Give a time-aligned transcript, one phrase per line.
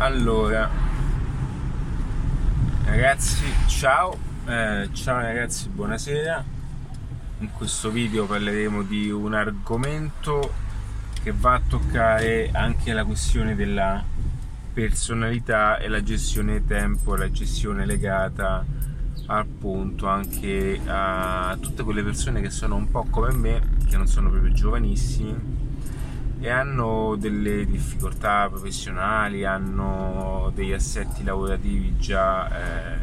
[0.00, 0.70] Allora,
[2.84, 6.44] ragazzi, ciao, eh, ciao ragazzi, buonasera.
[7.40, 10.52] In questo video parleremo di un argomento
[11.20, 14.00] che va a toccare anche la questione della
[14.72, 18.64] personalità e la gestione tempo, la gestione legata
[19.26, 24.30] appunto anche a tutte quelle persone che sono un po' come me, che non sono
[24.30, 25.67] proprio giovanissimi
[26.40, 32.98] e hanno delle difficoltà professionali, hanno degli assetti lavorativi già eh,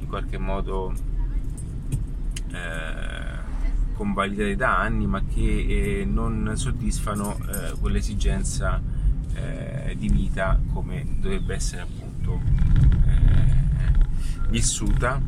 [0.00, 0.94] in qualche modo
[2.52, 3.38] eh,
[3.94, 8.80] convalidati da anni ma che eh, non soddisfano eh, quell'esigenza
[9.34, 12.40] eh, di vita come dovrebbe essere appunto
[13.06, 15.20] eh, vissuta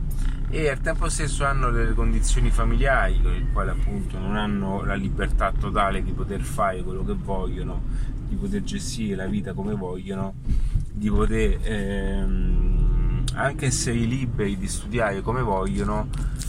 [0.54, 4.94] e al tempo stesso hanno delle condizioni familiari con le quali appunto non hanno la
[4.94, 7.80] libertà totale di poter fare quello che vogliono,
[8.28, 10.34] di poter gestire la vita come vogliono,
[10.92, 16.08] di poter ehm, anche essere liberi di studiare come vogliono,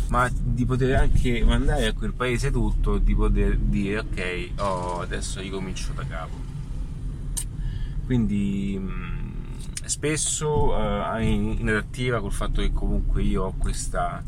[0.10, 5.40] ma di poter anche mandare a quel paese tutto, di poter dire ok, oh, adesso
[5.40, 6.36] ricomincio da capo.
[8.06, 8.78] Quindi
[9.86, 14.24] spesso eh, inadattiva col fatto che comunque io ho questa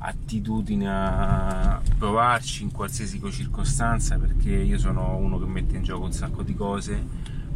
[0.00, 6.12] attitudine a provarci in qualsiasi circostanza perché io sono uno che mette in gioco un
[6.12, 7.04] sacco di cose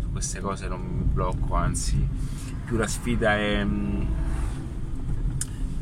[0.01, 2.05] su queste cose non mi blocco anzi
[2.65, 3.65] più la sfida è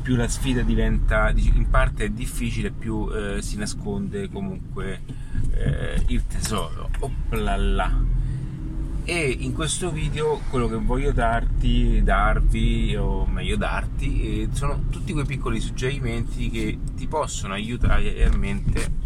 [0.03, 5.01] più la sfida diventa in parte è difficile più eh, si nasconde comunque
[5.53, 6.91] eh, il tesoro.
[7.01, 8.19] Oplala
[9.05, 15.25] e in questo video quello che voglio darti, darvi o meglio darti sono tutti quei
[15.25, 18.99] piccoli suggerimenti che ti possono aiutare realmente.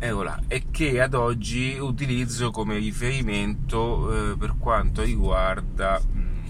[0.00, 6.46] Eccola, e che ad oggi utilizzo come riferimento eh, per quanto riguarda mm,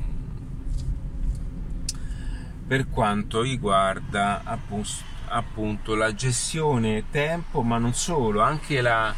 [2.67, 4.91] per quanto riguarda appunto,
[5.29, 9.14] appunto la gestione tempo ma non solo anche la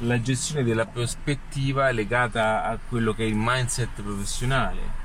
[0.00, 4.98] la gestione della prospettiva legata a quello che è il mindset professionale.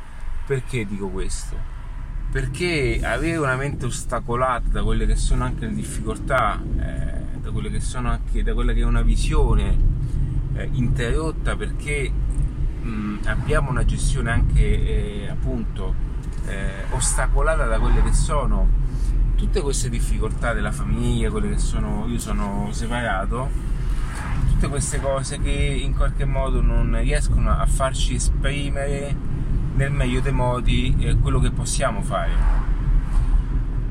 [0.46, 1.74] Perché dico questo?
[2.32, 7.70] Perché avere una mente ostacolata da quelle che sono anche le difficoltà, eh, da quelle
[7.70, 9.78] che sono anche da quella che è una visione
[10.54, 12.12] eh, interrotta perché
[12.82, 15.94] mh, abbiamo una gestione anche eh, appunto
[16.48, 18.84] eh, ostacolata da quelle che sono
[19.36, 23.65] tutte queste difficoltà della famiglia, quelle che sono io sono separato
[24.56, 29.14] tutte queste cose che in qualche modo non riescono a farci esprimere
[29.76, 32.64] nel meglio dei modi eh, quello che possiamo fare.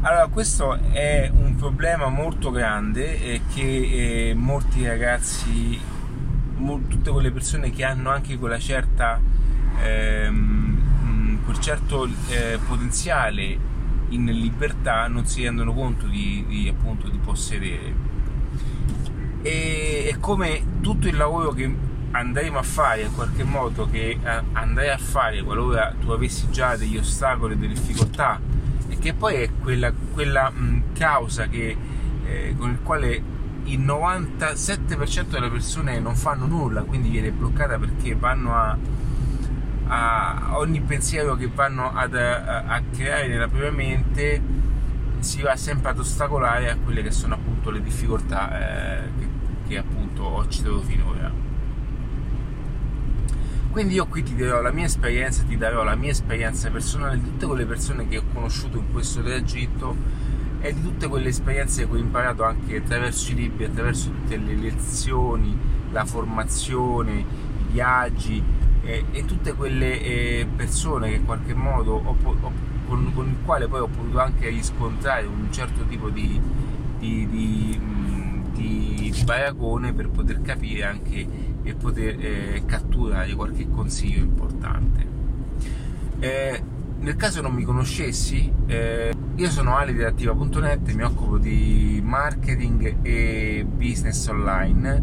[0.00, 5.78] Allora, questo è un problema molto grande e che eh, molti ragazzi,
[6.88, 9.20] tutte quelle persone che hanno anche quella certa,
[9.82, 13.72] ehm, quel certo eh, potenziale
[14.10, 18.12] in libertà non si rendono conto di, di, appunto, di possedere
[19.44, 21.70] e è come tutto il lavoro che
[22.12, 26.76] andremo a fare in qualche modo che eh, andrai a fare qualora tu avessi già
[26.76, 28.40] degli ostacoli, delle difficoltà
[28.88, 31.76] e che poi è quella, quella mh, causa che,
[32.24, 33.22] eh, con il quale
[33.64, 38.78] il 97% delle persone non fanno nulla, quindi viene bloccata perché vanno a,
[39.88, 44.40] a ogni pensiero che vanno ad, a, a, creare nella propria mente
[45.18, 49.33] si va sempre ad ostacolare a quelle che sono appunto le difficoltà eh, che
[49.74, 51.32] che appunto ho citato finora.
[53.70, 57.24] Quindi io qui ti darò la mia esperienza, ti darò la mia esperienza personale di
[57.24, 59.96] tutte quelle persone che ho conosciuto in questo tragitto
[60.60, 64.54] e di tutte quelle esperienze che ho imparato anche attraverso i libri, attraverso tutte le
[64.54, 65.58] lezioni,
[65.90, 68.40] la formazione, i viaggi
[68.84, 72.52] eh, e tutte quelle eh, persone che in qualche modo ho, ho,
[72.86, 76.40] con, con, il quale poi ho potuto anche riscontrare un certo tipo di,
[77.00, 77.93] di, di
[78.54, 81.26] di, di paragone per poter capire anche
[81.62, 85.06] e poter eh, catturare qualche consiglio importante.
[86.20, 86.62] Eh,
[87.00, 92.98] nel caso non mi conoscessi, eh, io sono Ali di Attiva.net, mi occupo di marketing
[93.02, 95.02] e business online.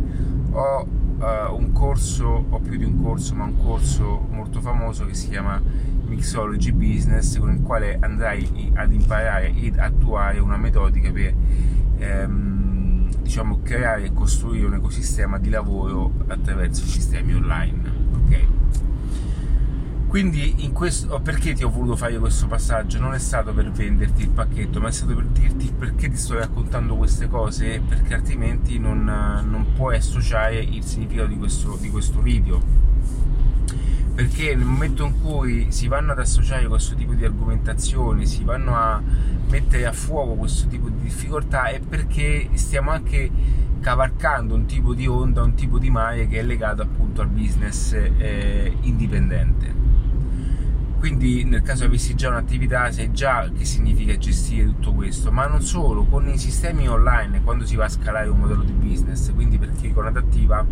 [0.52, 0.88] Ho
[1.20, 5.30] uh, un corso, ho più di un corso, ma un corso molto famoso che si
[5.30, 5.62] chiama
[6.08, 11.34] Mixology Business, con il quale andrai ad imparare ed attuare una metodica per
[11.98, 12.61] ehm,
[13.22, 17.92] diciamo, creare e costruire un ecosistema di lavoro attraverso sistemi online.
[18.26, 18.48] Okay?
[20.08, 23.00] Quindi questo, perché ti ho voluto fare questo passaggio?
[23.00, 26.38] Non è stato per venderti il pacchetto, ma è stato per dirti perché ti sto
[26.38, 32.20] raccontando queste cose, perché altrimenti non, non puoi associare il significato di questo, di questo
[32.20, 32.62] video.
[34.14, 38.76] Perché nel momento in cui si vanno ad associare questo tipo di argomentazioni, si vanno
[38.76, 39.02] a
[39.50, 43.30] mettere a fuoco questo tipo di difficoltà è perché stiamo anche
[43.80, 47.94] cavalcando un tipo di onda, un tipo di mare che è legato appunto al business
[47.94, 49.80] eh, indipendente.
[51.00, 55.62] Quindi nel caso avessi già un'attività sai già che significa gestire tutto questo, ma non
[55.64, 59.58] solo, con i sistemi online quando si va a scalare un modello di business, quindi
[59.58, 60.64] perché con adattiva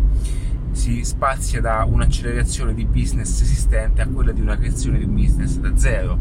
[0.72, 5.56] si spazia da un'accelerazione di business esistente a quella di una creazione di un business
[5.56, 6.18] da zero.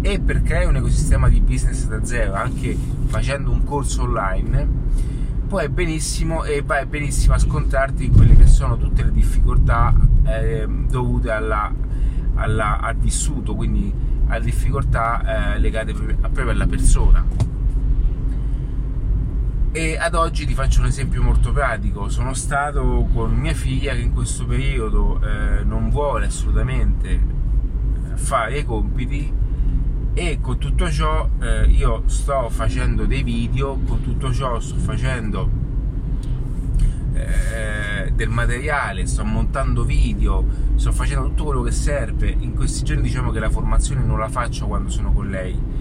[0.00, 2.76] E per creare un ecosistema di business da zero anche
[3.06, 4.80] facendo un corso online
[5.52, 9.92] puoi benissimo e vai benissimo a scontrarti quelle che sono tutte le difficoltà
[10.24, 11.70] eh, dovute alla,
[12.36, 13.92] alla, al vissuto quindi
[14.28, 17.51] alle difficoltà eh, legate proprio alla persona
[19.72, 22.10] e ad oggi ti faccio un esempio molto pratico.
[22.10, 27.40] Sono stato con mia figlia che in questo periodo eh, non vuole assolutamente
[28.14, 29.32] fare i compiti
[30.12, 35.48] e con tutto ciò eh, io sto facendo dei video, con tutto ciò sto facendo
[37.14, 40.44] eh, del materiale, sto montando video,
[40.74, 42.28] sto facendo tutto quello che serve.
[42.28, 45.71] In questi giorni diciamo che la formazione non la faccio quando sono con lei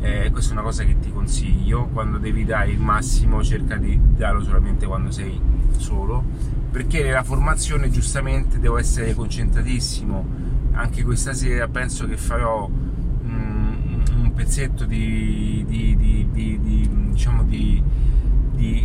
[0.00, 1.86] eh, questa è una cosa che ti consiglio.
[1.86, 5.40] Quando devi dare il massimo cerca di darlo solamente quando sei
[5.76, 6.24] solo.
[6.70, 10.46] Perché nella formazione giustamente devo essere concentratissimo
[10.78, 17.82] anche questa sera penso che farò mm, un pezzetto di, di, di, di diciamo di,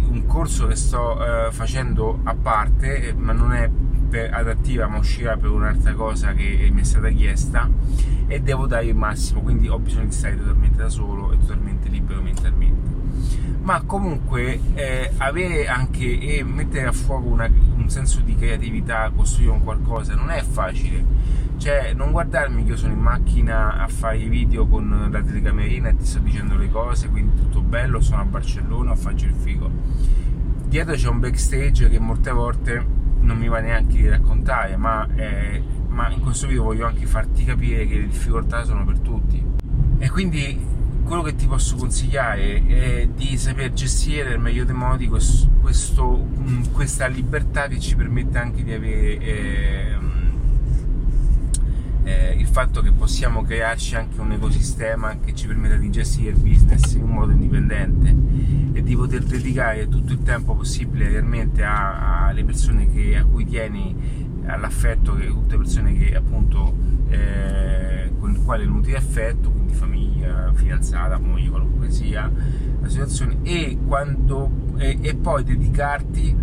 [0.10, 3.70] un corso che sto eh, facendo a parte eh, ma non è
[4.14, 7.68] per adattiva ma uscirà per un'altra cosa che mi è stata chiesta
[8.28, 11.90] e devo dare il massimo quindi ho bisogno di stare totalmente da solo e totalmente
[11.90, 12.92] libero mentalmente.
[13.64, 19.52] Ma comunque eh, avere anche e mettere a fuoco una, un senso di creatività costruire
[19.52, 21.04] un qualcosa non è facile.
[21.58, 25.90] Cioè non guardarmi che io sono in macchina a fare i video con la telecamerina
[25.90, 29.72] e ti sto dicendo le cose quindi tutto bello sono a Barcellona faccio il figo.
[30.68, 35.62] Dietro c'è un backstage che molte volte non mi va neanche di raccontare, ma, eh,
[35.88, 39.44] ma in questo video voglio anche farti capire che le difficoltà sono per tutti.
[39.98, 40.72] E quindi
[41.04, 46.28] quello che ti posso consigliare è di saper gestire nel meglio dei modi questo, questo,
[46.72, 49.98] questa libertà che ci permette anche di avere eh,
[52.04, 56.38] eh, il fatto che possiamo crearci anche un ecosistema che ci permetta di gestire il
[56.38, 58.16] business in un modo indipendente
[58.74, 63.96] e di poter dedicare tutto il tempo possibile realmente alle persone che, a cui tieni
[64.46, 66.76] all'affetto, che, tutte persone che appunto
[67.10, 72.30] eh, con il quale nutri affetto, quindi famiglia, fidanzata, moglie, qualunque sia
[72.82, 76.36] la situazione, e, quando, e, e poi dedicarti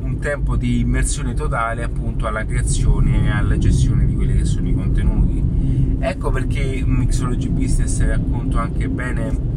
[0.00, 4.74] un tempo di immersione totale appunto alla creazione e alla gestione quelli che sono i
[4.74, 5.44] contenuti.
[5.98, 9.48] Ecco perché Mixology Business racconto anche bene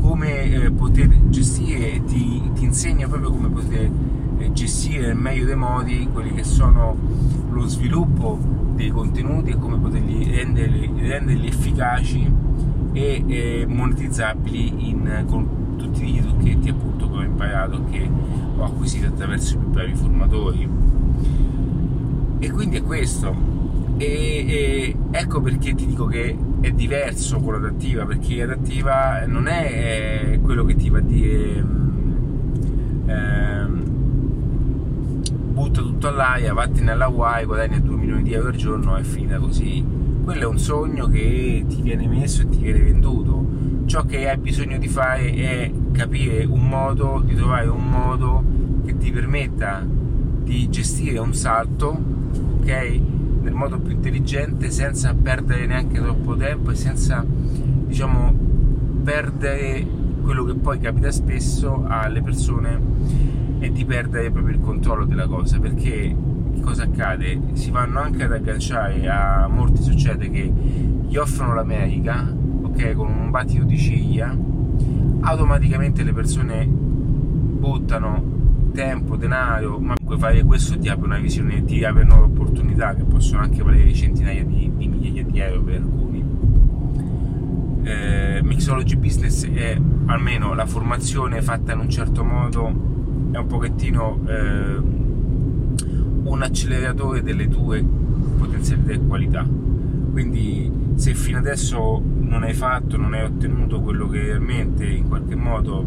[0.00, 3.90] come eh, poter gestire ti, ti, insegna proprio come poter
[4.38, 6.96] eh, gestire nel meglio dei modi quelli che sono
[7.50, 8.38] lo sviluppo
[8.74, 12.32] dei contenuti e come poterli renderli, renderli efficaci
[12.92, 18.08] e eh, monetizzabili in, con tutti i trucchetti appunto che ho imparato che
[18.56, 20.68] ho acquisito attraverso i più bravi formatori
[22.38, 23.49] e quindi è questo
[24.00, 30.38] e, e, ecco perché ti dico che è diverso con l'adattiva perché l'adattiva non è
[30.42, 31.64] quello che ti va a dire
[33.06, 33.66] eh,
[35.52, 39.38] butta tutto all'aria vattene alla Hawaii guadagni 2 milioni di euro al giorno è finita
[39.38, 39.84] così.
[40.24, 43.46] Quello è un sogno che ti viene messo e ti viene venduto.
[43.84, 48.42] Ciò che hai bisogno di fare è capire un modo di trovare un modo
[48.86, 51.98] che ti permetta di gestire un salto
[52.60, 58.32] ok nel modo più intelligente senza perdere neanche troppo tempo e senza diciamo
[59.02, 59.86] perdere
[60.22, 62.78] quello che poi capita spesso alle persone
[63.58, 66.14] è di perdere proprio il controllo della cosa perché
[66.60, 67.40] cosa accade?
[67.54, 70.52] Si vanno anche ad agganciare a molti succede che
[71.06, 72.32] gli offrono l'America
[72.62, 74.36] ok con un battito di ciglia
[75.20, 78.38] automaticamente le persone buttano
[78.72, 82.39] tempo, denaro, ma comunque fare questo ti apre una visione, ti apre nuove opportunità
[82.94, 86.24] che possono anche valere centinaia di, di migliaia di euro per alcuni.
[87.82, 92.66] Eh, Mixology Business è almeno la formazione fatta in un certo modo,
[93.30, 94.76] è un pochettino eh,
[96.24, 97.84] un acceleratore delle tue
[98.38, 99.46] potenzialità e qualità.
[100.12, 105.34] Quindi se fino adesso non hai fatto, non hai ottenuto quello che realmente in qualche
[105.34, 105.84] modo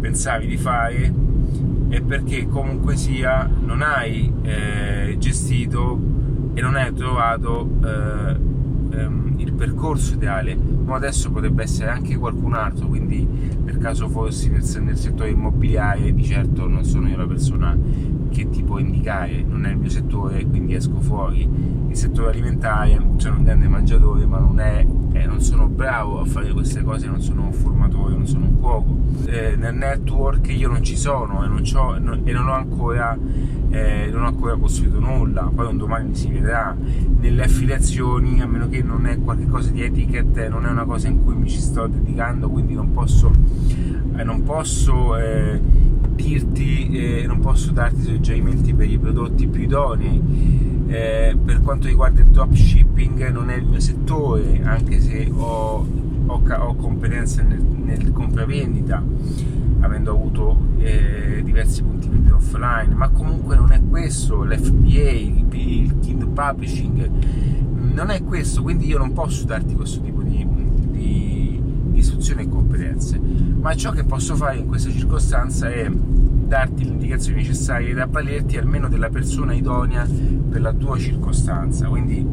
[0.00, 1.12] pensavi di fare,
[1.92, 6.00] è perché comunque sia non hai eh, gestito
[6.54, 12.54] e non hai trovato eh, ehm, il percorso ideale, ma adesso potrebbe essere anche qualcun
[12.54, 13.28] altro, quindi
[13.62, 17.76] nel caso fossi nel, nel settore immobiliare di certo non sono io la persona
[18.32, 21.48] che ti può indicare, non è il mio settore, quindi esco fuori.
[21.88, 26.24] Il settore alimentare, sono un grande mangiatore, ma non, è, eh, non sono bravo a
[26.24, 28.96] fare queste cose, non sono un formatore, non sono un cuoco.
[29.26, 31.62] Eh, nel network io non ci sono e non,
[32.00, 33.16] non, e non ho ancora
[33.72, 36.76] eh, non ho ancora costruito nulla, poi un domani si vedrà.
[36.76, 41.22] Nelle affiliazioni, a meno che non è qualcosa di etiquette, non è una cosa in
[41.24, 43.30] cui mi ci sto dedicando, quindi non posso,
[44.16, 45.58] eh, non posso eh,
[46.14, 50.60] dirti, eh, non posso darti suggerimenti per i prodotti più idonei.
[50.86, 55.86] Eh, per quanto riguarda il dropshipping non è il mio settore, anche se ho,
[56.26, 59.02] ho, ho competenze nel, nel compravendita,
[59.80, 65.96] avendo avuto eh, diversi punti di vista offline, ma comunque non è questo l'FBA, il
[66.00, 67.10] Kindle Publishing,
[67.94, 70.46] non è questo, quindi io non posso darti questo tipo di,
[70.90, 70.90] di,
[72.22, 73.20] di istruzioni e competenze,
[73.60, 78.56] ma ciò che posso fare in questa circostanza è darti le indicazioni necessarie ed avvalerti
[78.56, 80.06] almeno della persona idonea
[80.48, 81.88] per la tua circostanza.
[81.88, 82.24] Quindi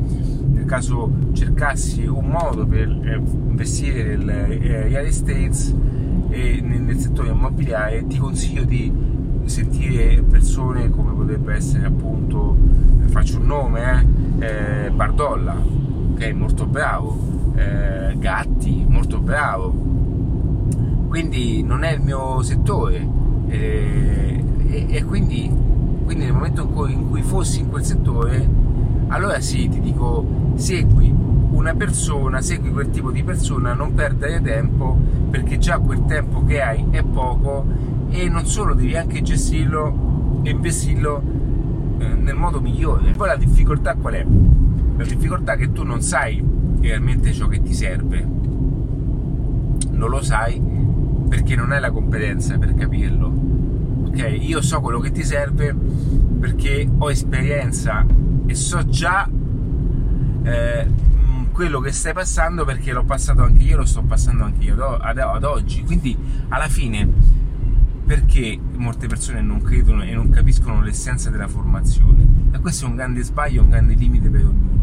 [0.51, 5.87] nel caso cercassi un modo per eh, investire nel eh, real estate
[6.29, 8.91] e nel, nel settore immobiliare, ti consiglio di
[9.45, 12.55] sentire persone come potrebbe essere appunto,
[13.05, 14.05] faccio un nome,
[14.37, 15.55] eh, eh, Bardolla,
[16.15, 19.73] che è molto bravo, eh, Gatti, molto bravo,
[21.07, 23.07] quindi non è il mio settore,
[23.47, 25.51] eh, e, e quindi,
[26.05, 28.67] quindi, nel momento in cui, in cui fossi in quel settore
[29.11, 31.11] allora sì ti dico segui
[31.51, 34.95] una persona segui quel tipo di persona non perdere tempo
[35.31, 37.65] perché già quel tempo che hai è poco
[38.09, 41.21] e non solo devi anche gestirlo e investirlo
[41.97, 43.11] eh, nel modo migliore.
[43.11, 44.25] Poi la difficoltà qual è?
[44.99, 46.43] la difficoltà è che tu non sai
[46.81, 48.25] realmente ciò che ti serve
[49.91, 50.61] non lo sai
[51.27, 53.27] perché non hai la competenza per capirlo.
[54.07, 55.75] Ok, io so quello che ti serve
[56.39, 58.05] perché ho esperienza
[58.45, 59.29] e so già
[60.43, 60.87] eh,
[61.51, 65.17] quello che stai passando perché l'ho passato anche io, lo sto passando anche io ad,
[65.17, 65.83] ad oggi.
[65.83, 66.17] Quindi
[66.47, 67.07] alla fine
[68.05, 72.25] perché molte persone non credono e non capiscono l'essenza della formazione?
[72.51, 74.78] E questo è un grande sbaglio, un grande limite per ognuno.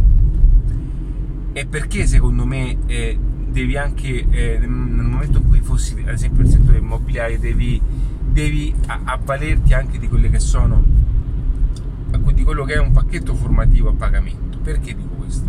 [1.57, 6.43] E perché secondo me eh, devi anche, eh, nel momento in cui fossi ad esempio
[6.43, 7.81] nel settore immobiliare, devi,
[8.31, 10.85] devi avvalerti anche di quelle che sono,
[12.35, 14.59] di quello che è un pacchetto formativo a pagamento.
[14.59, 15.49] Perché dico questo?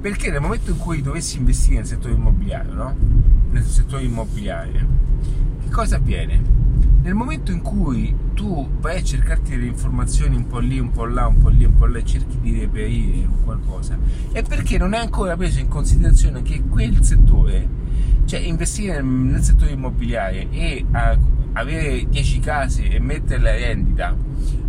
[0.00, 2.96] Perché nel momento in cui dovessi investire nel settore immobiliare, no?
[3.50, 4.86] Nel settore immobiliare,
[5.62, 6.40] che cosa avviene?
[7.02, 11.04] Nel momento in cui tu vai a cercarti delle informazioni un po' lì, un po'
[11.04, 13.98] là, un po' lì, un po' là e cerchi di reperire qualcosa,
[14.30, 17.68] è perché non hai ancora preso in considerazione che quel settore,
[18.24, 20.86] cioè investire nel, nel settore immobiliare e
[21.54, 24.16] avere 10 case e metterle a rendita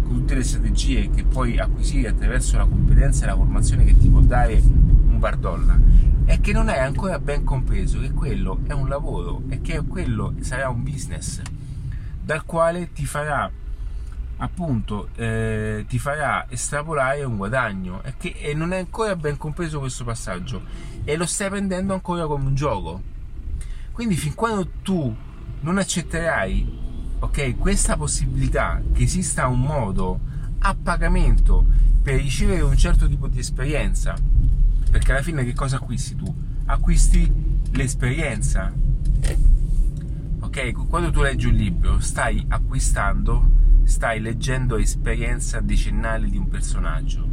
[0.04, 4.10] con tutte le strategie che puoi acquisire attraverso la competenza e la formazione che ti
[4.10, 5.80] può dare un Bardolla,
[6.26, 10.34] è che non hai ancora ben compreso che quello è un lavoro e che quello
[10.40, 11.40] sarà un business
[12.24, 13.52] dal quale ti farà
[14.38, 19.80] appunto eh, ti farà estrapolare un guadagno e, che, e non hai ancora ben compreso
[19.80, 20.64] questo passaggio
[21.04, 23.02] e lo stai prendendo ancora come un gioco.
[23.92, 25.16] Quindi fin quando tu
[25.62, 26.82] non accetterai
[27.20, 30.20] ok questa possibilità che esista un modo
[30.60, 31.66] a pagamento
[32.02, 34.16] per ricevere un certo tipo di esperienza
[34.92, 36.36] perché alla fine che cosa acquisti tu?
[36.66, 37.32] Acquisti
[37.72, 38.72] l'esperienza
[40.54, 40.88] ok?
[40.88, 43.50] Quando tu leggi un libro stai acquistando,
[43.86, 47.28] stai leggendo esperienza decennale di un personaggio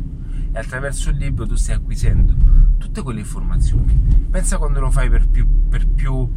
[0.50, 2.34] e attraverso il libro tu stai acquisendo
[2.78, 4.26] tutte quelle informazioni.
[4.30, 6.30] Pensa quando lo fai per più, per più,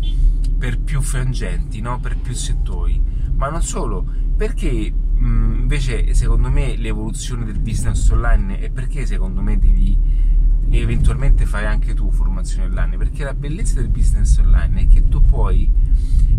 [0.57, 2.01] per più frangenti, no?
[2.01, 3.01] per più settori,
[3.33, 9.41] ma non solo, perché mh, invece secondo me l'evoluzione del business online è perché secondo
[9.41, 9.97] me devi
[10.69, 15.21] eventualmente fare anche tu formazione online, perché la bellezza del business online è che tu
[15.21, 15.71] puoi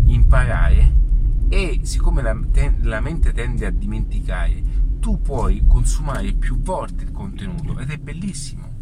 [0.05, 1.03] imparare
[1.49, 4.61] e siccome la, te, la mente tende a dimenticare,
[4.99, 8.73] tu puoi consumare più volte il contenuto ed è bellissimo.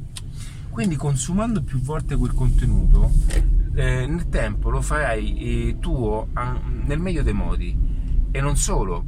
[0.70, 3.12] Quindi consumando più volte quel contenuto,
[3.76, 7.78] eh, nel tempo lo farai eh, tuo a, nel meglio dei modi.
[8.32, 9.06] E non solo,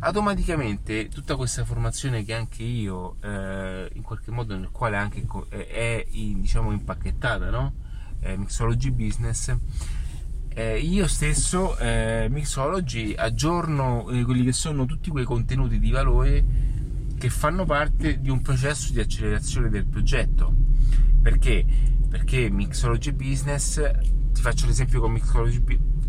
[0.00, 6.72] automaticamente tutta questa formazione che anche io, eh, qualche modo nel quale anche è, diciamo
[6.72, 7.74] impacchettata, no?
[8.18, 9.56] Eh, Mixology Business,
[10.48, 16.44] eh, io stesso, eh, Mixology, aggiorno eh, quelli che sono tutti quei contenuti di valore
[17.16, 20.52] che fanno parte di un processo di accelerazione del progetto.
[21.22, 21.64] Perché?
[22.08, 23.80] Perché Mixology Business,
[24.32, 25.62] ti faccio l'esempio con Mixology,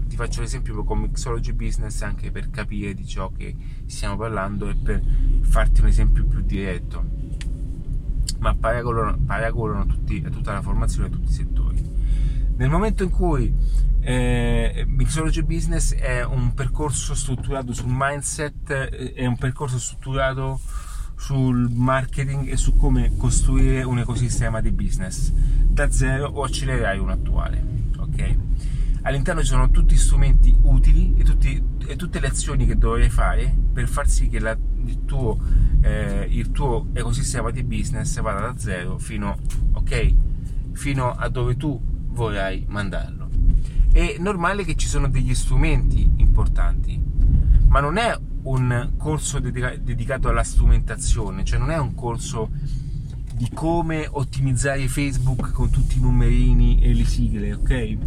[0.07, 3.55] ti faccio l'esempio con Mixology Business anche per capire di ciò che
[3.85, 5.03] stiamo parlando e per
[5.43, 7.20] farti un esempio più diretto.
[8.41, 11.81] Ma paragonano, paragonano tutti, tutta la formazione a tutti i settori.
[12.57, 13.53] Nel momento in cui
[14.01, 20.59] eh, Mixology Business è un percorso strutturato sul mindset, eh, è un percorso strutturato
[21.15, 27.11] sul marketing e su come costruire un ecosistema di business da zero o accelerare uno
[27.11, 27.63] attuale.
[27.97, 28.37] Ok?
[29.03, 33.53] All'interno ci sono tutti strumenti utili e, tutti, e tutte le azioni che dovrai fare
[33.73, 34.55] per far sì che la,
[34.85, 35.37] il, tuo,
[35.81, 39.37] eh, il, tuo, ecosistema di business vada da zero fino,
[39.73, 40.15] okay,
[40.73, 41.79] fino a dove tu
[42.09, 43.29] vorrai mandarlo.
[43.91, 47.01] È normale che ci sono degli strumenti importanti,
[47.67, 52.49] ma non è un corso dedica- dedicato alla strumentazione, cioè non è un corso
[53.33, 57.97] di come ottimizzare Facebook con tutti i numerini e le sigle, ok?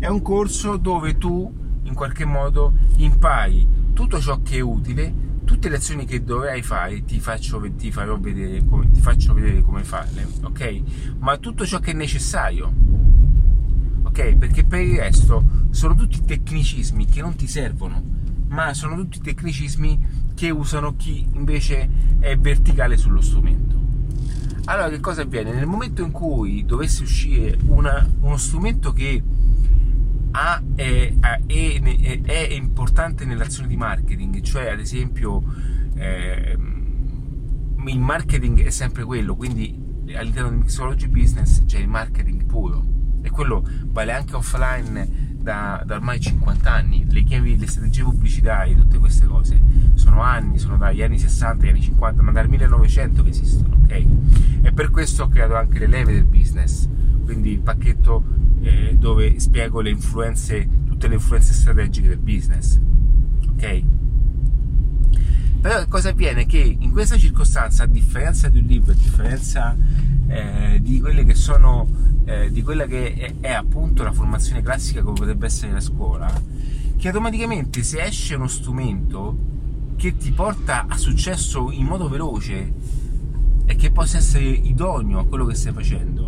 [0.00, 1.52] È un corso dove tu
[1.82, 5.12] in qualche modo impari tutto ciò che è utile,
[5.44, 9.84] tutte le azioni che dovrai fare, ti faccio, ti vedere come, ti faccio vedere come
[9.84, 10.82] farle, ok?
[11.18, 12.72] Ma tutto ciò che è necessario,
[14.02, 14.36] ok?
[14.36, 18.18] Perché per il resto sono tutti tecnicismi che non ti servono
[18.50, 21.88] ma sono tutti tecnicismi che usano chi invece
[22.18, 23.78] è verticale sullo strumento.
[24.64, 25.52] Allora, che cosa avviene?
[25.52, 29.22] Nel momento in cui dovesse uscire una, uno strumento che
[30.32, 31.12] ha, è,
[31.46, 35.42] è, è, importante nell'azione di marketing, cioè ad esempio
[35.96, 36.56] eh,
[37.86, 39.76] il marketing è sempre quello, quindi
[40.14, 42.84] all'interno di Mixology Business c'è il marketing puro.
[43.22, 48.74] E quello vale anche offline da, da, ormai 50 anni, le chiavi, le strategie pubblicitarie,
[48.74, 49.60] tutte queste cose
[49.94, 54.06] sono anni, sono dagli anni 60 agli anni 50, ma dal 1900 che esistono, ok?
[54.62, 56.88] E per questo ho creato anche le leve del business,
[57.24, 58.22] quindi il pacchetto
[58.60, 62.78] eh, dove spiego le influenze, tutte le influenze strategiche del business,
[63.52, 63.82] ok?
[65.60, 66.46] Però cosa avviene?
[66.46, 69.76] Che in questa circostanza, a differenza di un libro, a differenza
[70.26, 71.86] eh, di quelle che sono
[72.30, 76.30] eh, di quella che è, è, appunto la formazione classica come potrebbe essere la scuola,
[76.96, 79.36] che automaticamente se esce uno strumento
[79.96, 82.72] che ti porta a successo in modo veloce
[83.64, 86.19] e che possa essere idoneo a quello che stai facendo,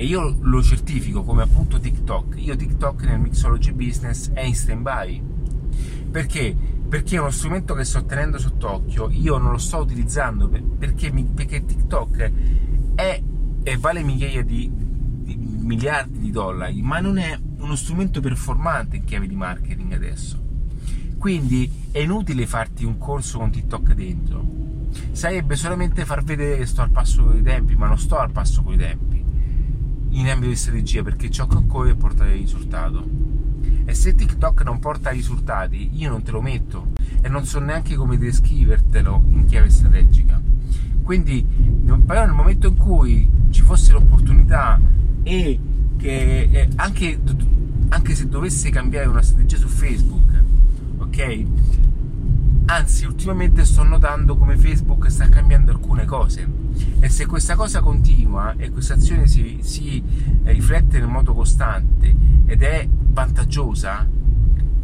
[0.00, 4.82] e io lo certifico come appunto TikTok, io TikTok nel Mixology Business è in stand
[4.82, 5.20] by.
[6.08, 6.56] Perché?
[6.88, 11.64] Perché è uno strumento che sto tenendo sott'occhio, io non lo sto utilizzando perché, perché
[11.64, 12.32] TikTok
[12.94, 13.22] è,
[13.64, 19.04] è, vale migliaia di, di, miliardi di dollari, ma non è uno strumento performante in
[19.04, 20.40] chiave di marketing adesso.
[21.18, 24.46] Quindi è inutile farti un corso con TikTok dentro.
[25.10, 28.30] Sarebbe solamente far vedere che sto al passo con i tempi, ma non sto al
[28.30, 29.17] passo con i tempi
[30.18, 33.06] in ambito di strategia perché ciò che occorre è portare risultato.
[33.84, 36.88] E se TikTok non porta risultati, io non te lo metto
[37.20, 40.40] e non so neanche come descrivertelo in chiave strategica.
[41.02, 41.46] Quindi,
[42.04, 44.78] però nel momento in cui ci fosse l'opportunità
[45.22, 45.58] e
[45.96, 47.18] che eh, anche,
[47.88, 50.42] anche se dovesse cambiare una strategia su Facebook,
[50.98, 51.44] ok?
[52.70, 56.46] Anzi, ultimamente sto notando come Facebook sta cambiando alcune cose
[57.00, 60.02] e se questa cosa continua e questa azione si, si
[60.42, 64.06] riflette in modo costante ed è vantaggiosa,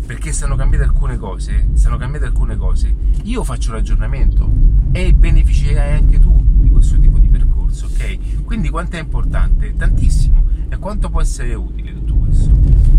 [0.07, 2.95] perché stanno cambiando alcune cose, stanno cambiando alcune cose,
[3.25, 4.51] io faccio l'aggiornamento
[4.93, 8.45] e beneficerai anche tu di questo tipo di percorso, ok?
[8.45, 9.75] Quindi quanto è importante?
[9.77, 10.43] Tantissimo.
[10.71, 12.51] E quanto può essere utile tutto questo?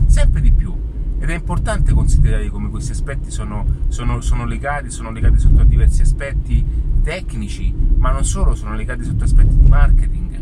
[0.06, 0.74] Sempre di più.
[1.18, 6.02] Ed è importante considerare come questi aspetti sono, sono, sono legati, sono legati sotto diversi
[6.02, 6.66] aspetti
[7.04, 10.42] tecnici, ma non solo, sono legati sotto aspetti di marketing,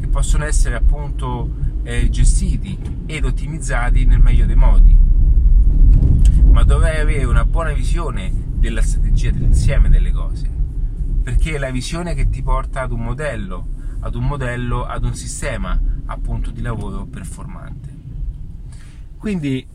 [0.00, 1.50] che possono essere appunto
[1.82, 4.94] eh, gestiti ed ottimizzati nel meglio dei modi
[6.54, 10.48] ma dovrei avere una buona visione della strategia dell'insieme delle cose,
[11.20, 13.66] perché è la visione che ti porta ad un modello,
[13.98, 17.93] ad un modello, ad un sistema appunto di lavoro performante.
[19.24, 19.66] Quindi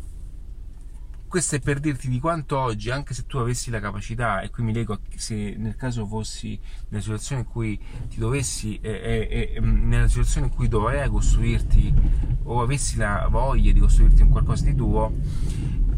[1.28, 4.62] questo è per dirti di quanto oggi, anche se tu avessi la capacità, e qui
[4.62, 6.60] mi leggo se nel caso fossi
[6.90, 11.92] nella situazione in cui ti dovessi, eh, eh, nella situazione in cui dovrei costruirti
[12.44, 15.16] o avessi la voglia di costruirti un qualcosa di tuo,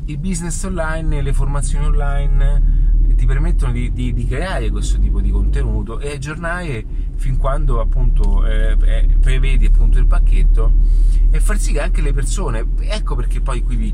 [0.05, 2.90] il business online, le formazioni online
[3.21, 6.83] ti permettono di, di, di, creare questo tipo di contenuto e aggiornare
[7.17, 10.71] fin quando appunto eh, eh, prevedi appunto il pacchetto
[11.29, 13.93] e far sì che anche le persone ecco perché poi qui,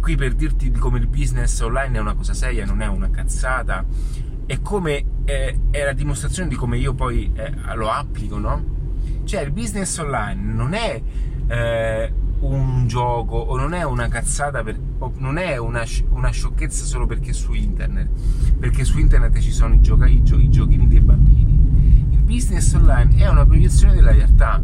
[0.00, 3.84] qui per dirti come il business online è una cosa seria non è una cazzata
[4.46, 8.64] è come eh, è la dimostrazione di come io poi eh, lo applico, no?
[9.24, 11.02] Cioè il business online non è
[11.48, 14.78] eh, un gioco o non è una cazzata, per,
[15.18, 18.08] non è una, una, sciocchezza solo perché è su internet,
[18.58, 22.08] perché su internet ci sono i, gioca, i, gio, i giochini dei bambini.
[22.10, 24.60] Il business online è una proiezione della realtà.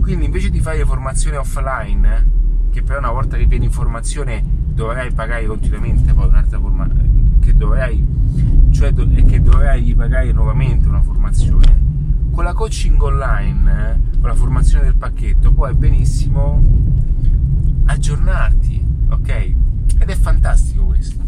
[0.00, 5.12] Quindi invece di fare formazione offline, eh, che però una volta che viene informazione dovrai
[5.12, 8.06] pagare continuamente, poi un'altra formazione che dovrai,
[8.70, 11.87] cioè do, che dovrai pagare nuovamente una formazione
[12.38, 16.62] con la coaching online, eh, con la formazione del pacchetto, puoi benissimo
[17.86, 19.28] aggiornarti, ok?
[19.98, 21.20] Ed è fantastico questo.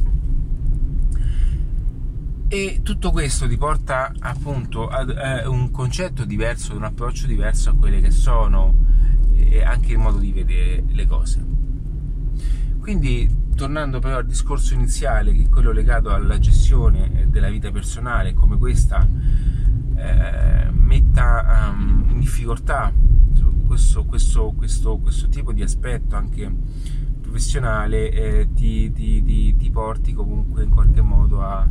[2.46, 7.70] E tutto questo ti porta appunto ad eh, un concetto diverso, ad un approccio diverso
[7.70, 8.73] a quelle che sono
[9.35, 11.44] e anche il modo di vedere le cose.
[12.79, 18.33] Quindi, tornando però al discorso iniziale, che è quello legato alla gestione della vita personale,
[18.33, 19.05] come questa
[19.96, 22.92] eh, metta um, in difficoltà
[23.64, 26.53] questo, questo, questo, questo, tipo di aspetto anche
[27.20, 31.64] professionale eh, ti, ti, ti, ti, porti comunque in qualche modo a,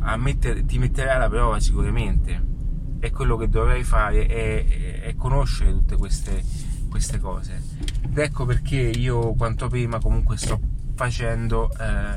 [0.00, 2.54] a mettere, ti metterai alla prova sicuramente.
[2.98, 6.42] E quello che dovrai fare è, è conoscere tutte queste,
[6.90, 7.62] queste, cose.
[8.00, 10.58] Ed ecco perché io quanto prima comunque sto
[10.96, 12.16] facendo eh,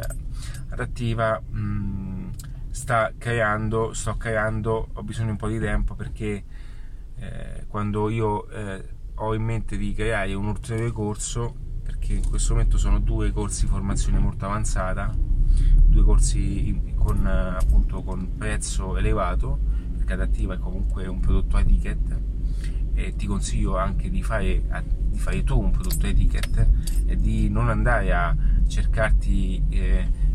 [0.69, 2.09] adattiva mh,
[2.80, 6.44] sta creando, sto creando, ho bisogno di un po' di tempo perché
[7.18, 8.84] eh, quando io eh,
[9.15, 13.65] ho in mente di creare un ulteriore corso, perché in questo momento sono due corsi
[13.65, 19.60] di formazione molto avanzata, due corsi con, appunto, con prezzo elevato,
[19.98, 22.18] perché adattiva è comunque un prodotto a ticket
[22.94, 24.63] e ti consiglio anche di fare,
[25.10, 26.68] di fare tu un prodotto a ticket
[27.06, 28.34] e di non andare a
[28.65, 30.28] cercarti eh,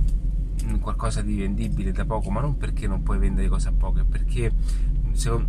[0.80, 4.04] qualcosa di vendibile da poco, ma non perché non puoi vendere cose a poco, è
[4.04, 4.52] perché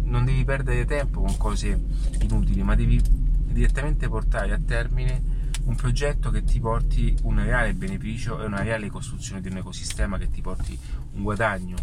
[0.03, 1.81] non devi perdere tempo con cose
[2.21, 5.33] inutili, ma devi direttamente portare a termine
[5.65, 10.17] un progetto che ti porti un reale beneficio e una reale costruzione di un ecosistema
[10.17, 10.77] che ti porti
[11.13, 11.75] un guadagno.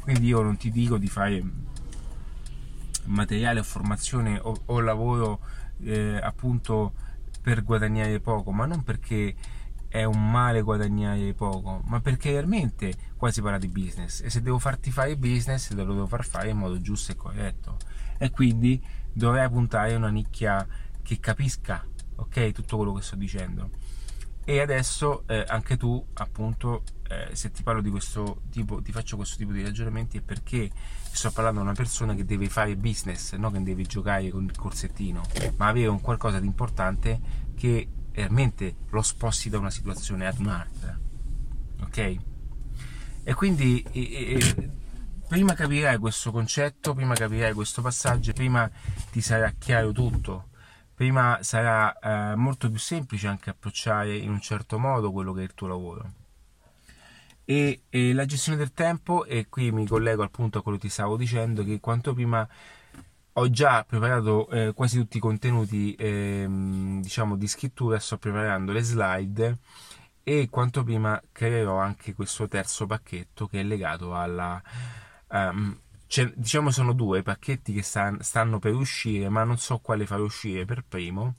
[0.00, 1.42] Quindi io non ti dico di fare
[3.04, 5.40] materiale o formazione o, o lavoro
[5.82, 6.92] eh, appunto
[7.42, 9.34] per guadagnare poco, ma non perché
[9.96, 14.42] è un male guadagnare poco, ma perché realmente qua si parla di business e se
[14.42, 17.78] devo farti fare business te lo devo far fare in modo giusto e corretto.
[18.18, 20.66] E quindi dovrei puntare a una nicchia
[21.02, 21.82] che capisca
[22.16, 23.70] ok tutto quello che sto dicendo.
[24.44, 29.16] E adesso eh, anche tu appunto eh, se ti parlo di questo tipo ti faccio
[29.16, 30.70] questo tipo di ragionamenti è perché
[31.10, 34.56] sto parlando di una persona che deve fare business non che deve giocare con il
[34.56, 35.22] corsettino
[35.56, 37.20] ma avere un qualcosa di importante
[37.56, 40.98] che realmente lo sposti da una situazione ad un'altra.
[41.82, 42.16] Ok?
[43.22, 44.70] E quindi e, e,
[45.28, 48.68] prima capirai questo concetto, prima capirai questo passaggio, prima
[49.10, 50.48] ti sarà chiaro tutto,
[50.94, 55.44] prima sarà eh, molto più semplice anche approcciare in un certo modo quello che è
[55.44, 56.12] il tuo lavoro.
[57.44, 60.86] E, e la gestione del tempo, e qui mi collego al punto a quello che
[60.86, 62.48] ti stavo dicendo, che quanto prima
[63.38, 68.80] ho già preparato eh, quasi tutti i contenuti eh, diciamo di scrittura sto preparando le
[68.80, 69.58] slide
[70.22, 74.60] e quanto prima creerò anche questo terzo pacchetto che è legato alla
[75.28, 75.78] um,
[76.34, 80.64] diciamo sono due pacchetti che sta, stanno per uscire ma non so quale fare uscire
[80.64, 81.34] per primo.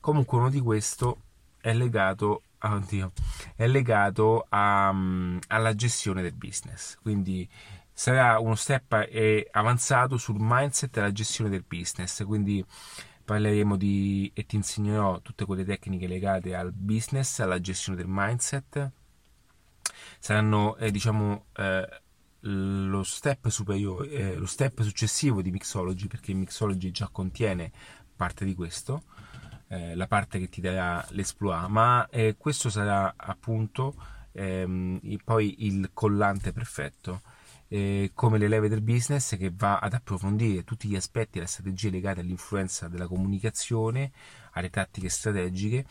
[0.00, 1.18] Comunque uno di questo
[1.60, 3.12] è legato oddio,
[3.54, 6.96] è legato a, um, alla gestione del business.
[7.00, 7.48] Quindi
[7.98, 12.64] sarà uno step eh, avanzato sul mindset e la gestione del business, quindi
[13.24, 18.92] parleremo di e ti insegnerò tutte quelle tecniche legate al business, alla gestione del mindset.
[20.20, 22.02] Saranno eh, diciamo eh,
[22.42, 27.72] lo step superiore, eh, lo step successivo di Mixology, perché Mixology già contiene
[28.14, 29.02] parte di questo,
[29.66, 33.92] eh, la parte che ti darà l'esploit, ma eh, questo sarà appunto
[34.30, 37.22] ehm, poi il collante perfetto
[37.68, 41.46] eh, come le leve del business che va ad approfondire tutti gli aspetti e le
[41.46, 44.10] strategie legate all'influenza della comunicazione,
[44.52, 45.84] alle tattiche strategiche.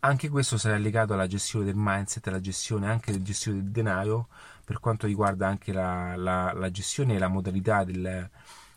[0.00, 4.28] Anche questo sarà legato alla gestione del mindset, alla gestione anche della gestione del denaro,
[4.64, 8.30] per quanto riguarda anche la, la, la gestione e la modalità del,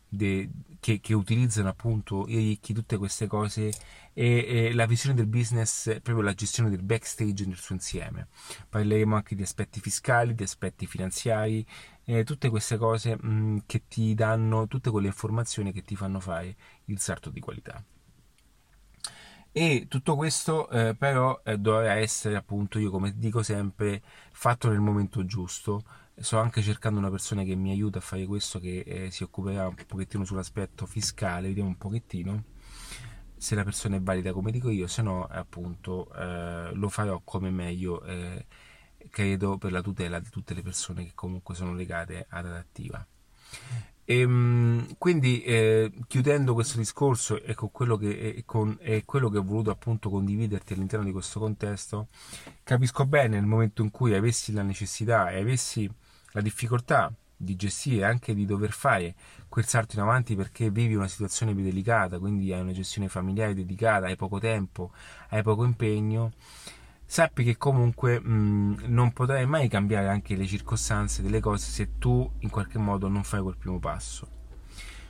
[0.07, 0.49] de,
[0.81, 3.71] che, che, utilizzano appunto i ricchi, tutte queste cose
[4.13, 8.27] e, e, la visione del business, proprio la gestione del backstage nel suo insieme.
[8.67, 11.65] Parleremo anche di aspetti fiscali, di aspetti finanziari,
[12.05, 16.19] eh, tutte queste cose mh, mm, che ti danno tutte quelle informazioni che ti fanno
[16.19, 17.81] fare il salto di qualità.
[19.53, 24.79] E tutto questo eh, però eh, dovrà essere appunto, io come dico sempre, fatto nel
[24.79, 25.83] momento giusto
[26.21, 29.67] sto anche cercando una persona che mi aiuta a fare questo, che eh, si occuperà
[29.67, 32.43] un pochettino sull'aspetto fiscale, vediamo un pochettino
[33.41, 37.49] se la persona è valida come dico io, se no appunto eh, lo farò come
[37.49, 38.45] meglio eh,
[39.09, 43.05] credo per la tutela di tutte le persone che comunque sono legate ad adattiva.
[44.03, 49.37] E, ehm, quindi eh, chiudendo questo discorso e con quello, che, con, e quello che
[49.37, 52.09] ho voluto appunto condividerti all'interno di questo contesto,
[52.63, 55.89] capisco bene nel momento in cui avessi la necessità e avessi
[56.31, 59.15] la difficoltà di gestire anche di dover fare
[59.49, 63.53] quel salto in avanti perché vivi una situazione più delicata, quindi hai una gestione familiare
[63.53, 64.91] dedicata, hai poco tempo,
[65.29, 66.33] hai poco impegno,
[67.03, 72.29] sappi che comunque mh, non potrai mai cambiare anche le circostanze delle cose se tu
[72.39, 74.39] in qualche modo non fai quel primo passo.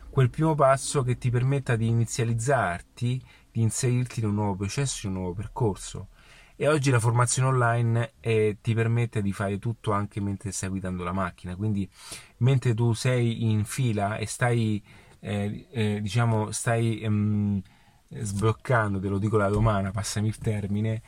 [0.10, 5.14] Quel primo passo che ti permetta di inizializzarti, di inserirti in un nuovo processo, in
[5.14, 6.08] un nuovo percorso
[6.56, 11.04] e oggi la formazione online eh, ti permette di fare tutto anche mentre stai guidando
[11.04, 11.90] la macchina, quindi
[12.38, 14.84] mentre tu sei in fila e stai,
[15.20, 17.62] eh, eh, diciamo, stai ehm,
[18.10, 21.02] sbloccando, te lo dico la romana, passami il termine,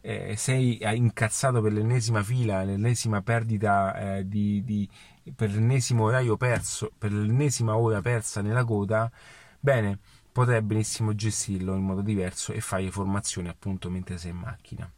[0.00, 4.88] eh, sei incazzato per l'ennesima fila, l'ennesima perdita eh, di, di,
[5.34, 9.10] per l'ennesimo orario perso, per l'ennesima ora persa nella coda,
[9.60, 9.98] bene,
[10.32, 14.90] potrai benissimo gestirlo in modo diverso e fare formazione appunto mentre sei in macchina.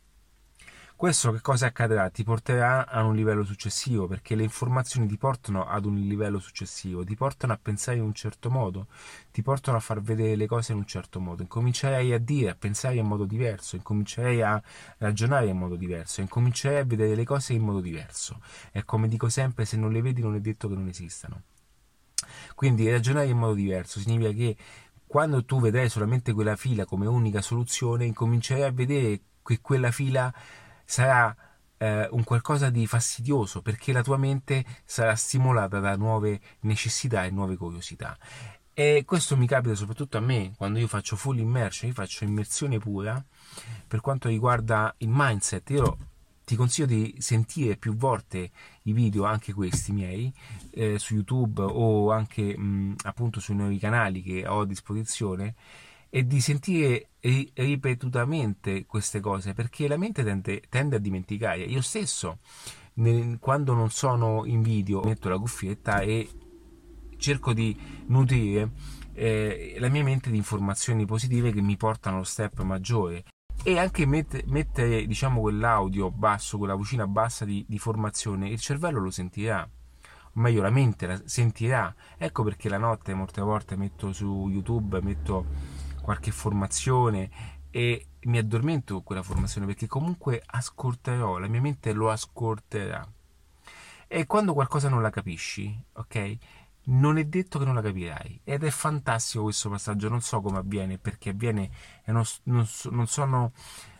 [0.96, 2.08] Questo che cosa accadrà?
[2.08, 7.04] Ti porterà a un livello successivo perché le informazioni ti portano ad un livello successivo,
[7.04, 8.86] ti portano a pensare in un certo modo,
[9.32, 12.54] ti portano a far vedere le cose in un certo modo, incomincerai a dire, a
[12.54, 14.62] pensare in modo diverso, incomincerai a
[14.98, 18.40] ragionare in modo diverso, incomincerai a vedere le cose in modo diverso.
[18.70, 21.42] E come dico sempre, se non le vedi non è detto che non esistano.
[22.54, 24.56] Quindi ragionare in modo diverso significa che
[25.14, 30.34] quando tu vedrai solamente quella fila come unica soluzione, incomincerai a vedere che quella fila
[30.84, 31.32] sarà
[31.76, 37.30] eh, un qualcosa di fastidioso perché la tua mente sarà stimolata da nuove necessità e
[37.30, 38.18] nuove curiosità.
[38.72, 42.78] E questo mi capita soprattutto a me quando io faccio full immersion, io faccio immersione
[42.78, 43.24] pura
[43.86, 45.70] per quanto riguarda il mindset.
[45.70, 45.96] Io
[46.44, 48.50] ti consiglio di sentire più volte
[48.82, 50.32] i video, anche questi miei,
[50.70, 55.54] eh, su YouTube o anche mh, appunto sui nuovi canali che ho a disposizione
[56.10, 61.62] e di sentire ri- ripetutamente queste cose perché la mente tende, tende a dimenticare.
[61.62, 62.38] Io stesso,
[62.94, 66.28] nel, quando non sono in video, metto la cuffietta e
[67.16, 67.76] cerco di
[68.06, 68.70] nutrire
[69.14, 73.24] eh, la mia mente di informazioni positive che mi portano allo step maggiore
[73.66, 79.00] e anche met- mettere diciamo quell'audio basso, quella vocina bassa di, di, formazione, il cervello
[79.00, 81.92] lo sentirà, o meglio la mente la sentirà.
[82.18, 85.46] Ecco perché la notte molte volte metto su YouTube, metto
[86.02, 87.30] qualche formazione
[87.70, 93.10] e mi addormento con quella formazione perché comunque ascolterò, la mia mente lo ascolterà.
[94.06, 96.36] E quando qualcosa non la capisci, ok?
[96.84, 98.40] Non è detto che non la capirai.
[98.44, 100.08] Ed è fantastico questo passaggio.
[100.08, 101.70] Non so come avviene perché avviene
[102.06, 103.52] non, non, non sono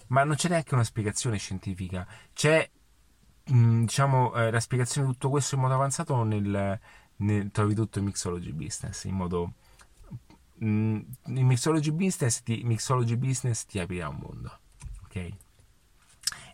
[0.08, 2.06] ma non c'è neanche una spiegazione scientifica.
[2.32, 2.68] C'è
[3.44, 6.78] mh, diciamo eh, la spiegazione di tutto questo in modo avanzato nel,
[7.16, 9.54] nel trovi tutto in mixology business in modo
[10.56, 14.58] mh, in mixology business ti, mixology business ti aprirà un mondo
[15.04, 15.32] ok?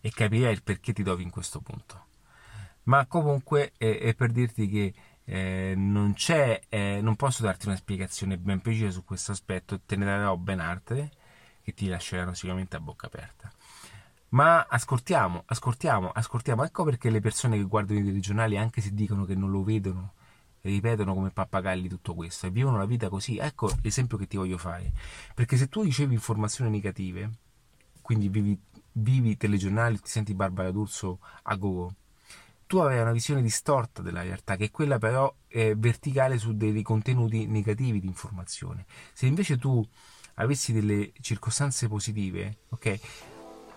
[0.03, 2.07] E capirai il perché ti trovi in questo punto.
[2.85, 4.95] Ma comunque è, è per dirti che
[5.33, 10.05] eh, non eh, non posso darti una spiegazione ben precisa su questo aspetto, te ne
[10.05, 11.13] darò ben altre
[11.63, 13.49] che ti lasceranno sicuramente a bocca aperta.
[14.31, 16.65] Ma ascoltiamo, ascoltiamo, ascoltiamo.
[16.65, 20.15] Ecco perché le persone che guardano i telegiornali, anche se dicono che non lo vedono,
[20.63, 23.39] ripetono come pappagalli tutto questo e vivono la vita così.
[23.39, 24.93] Ecco l'esempio che ti voglio fare.
[25.33, 27.31] Perché se tu ricevi informazioni negative,
[28.03, 28.61] quindi vivi,
[28.93, 31.95] vivi telegiornali, ti senti Barbara D'Urso a go
[32.71, 36.83] tu avrai una visione distorta della realtà, che è quella però è verticale su dei
[36.83, 38.87] contenuti negativi di informazione.
[39.13, 39.85] Se invece tu
[40.35, 43.01] avessi delle circostanze positive, ok?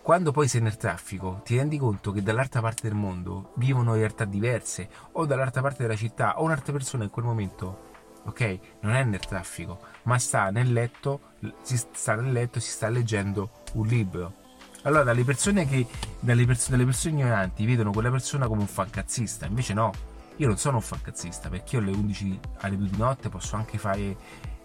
[0.03, 4.25] Quando poi sei nel traffico ti rendi conto che dall'altra parte del mondo vivono realtà
[4.25, 7.89] diverse o dall'altra parte della città o un'altra persona in quel momento,
[8.25, 8.59] ok?
[8.81, 11.31] Non è nel traffico, ma sta nel letto,
[11.63, 14.41] si sta nel letto, si sta leggendo un libro
[14.83, 15.85] allora, dalle persone che
[16.19, 19.91] dalle, pers- dalle persone ignoranti vedono quella persona come un fancazzista, invece no,
[20.37, 23.77] io non sono un fancazzista perché io alle 11 alle 2 di notte posso anche
[23.77, 24.17] fare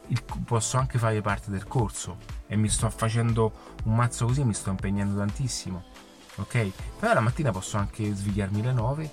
[0.09, 3.53] il, posso anche fare parte del corso e mi sto facendo
[3.85, 5.85] un mazzo così, mi sto impegnando tantissimo.
[6.37, 6.71] Ok?
[6.99, 9.11] Però la mattina posso anche svegliarmi alle 9,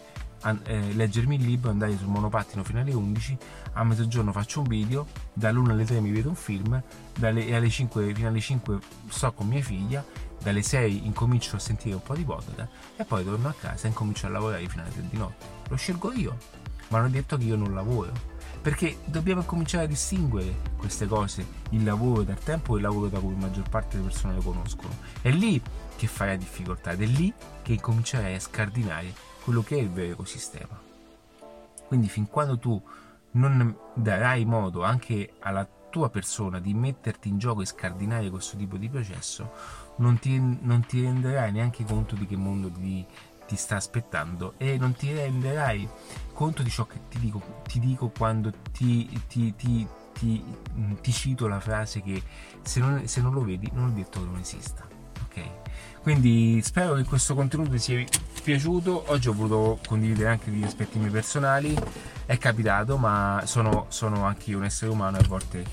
[0.64, 3.38] eh, leggermi il libro, andare sul monopattino fino alle 11,
[3.74, 6.82] a mezzogiorno faccio un video, dall'1 alle 3 mi vedo un film,
[7.18, 8.78] dalle, alle 5, fino alle 5
[9.10, 10.06] sto con mia figlia,
[10.42, 13.90] dalle 6 incomincio a sentire un po' di podcast e poi torno a casa e
[13.90, 15.46] incomincio a lavorare fino alle 3 di notte.
[15.70, 16.38] Lo scelgo io,
[16.90, 18.34] ma non è detto che io non lavoro
[18.66, 23.20] perché dobbiamo cominciare a distinguere queste cose, il lavoro dal tempo e il lavoro da
[23.20, 24.90] cui la maggior parte delle persone lo conoscono.
[25.22, 25.62] È lì
[25.96, 29.92] che fai la difficoltà ed è lì che comincerai a scardinare quello che è il
[29.92, 30.82] vero ecosistema.
[31.86, 32.82] Quindi fin quando tu
[33.34, 38.78] non darai modo anche alla tua persona di metterti in gioco e scardinare questo tipo
[38.78, 39.52] di processo,
[39.98, 43.06] non ti, non ti renderai neanche conto di che mondo ti,
[43.48, 45.88] ti sta aspettando e non ti renderai
[46.34, 50.44] conto di ciò che ti dico, ti dico quando ti, ti, ti, ti,
[51.12, 52.22] cito la frase che
[52.62, 54.88] se non, se non lo vedi non ho detto che non esista.
[55.24, 55.42] Ok?
[56.02, 58.04] Quindi spero che questo contenuto ti sia
[58.44, 59.06] piaciuto.
[59.08, 61.76] Oggi ho voluto condividere anche degli aspetti miei personali.
[62.26, 65.66] È capitato, ma sono, sono anche io un essere umano e a volte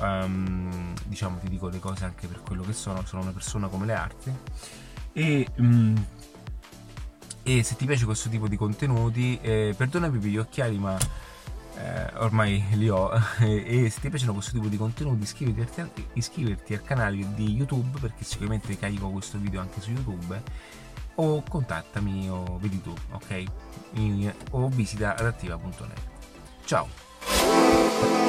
[0.00, 3.04] um, diciamo ti dico le cose anche per quello che sono.
[3.04, 4.40] Sono una persona come le altre.
[5.12, 6.06] E um,
[7.48, 10.98] e se ti piace questo tipo di contenuti eh, perdonami per gli occhiali ma
[11.78, 15.64] eh, ormai li ho e se ti piacciono questo tipo di contenuti iscriviti,
[16.14, 20.42] iscriverti al canale di youtube perché sicuramente carico questo video anche su youtube
[21.14, 23.44] o contattami o vedi tu ok
[23.92, 26.00] In, o visita adattiva.net
[26.64, 28.25] ciao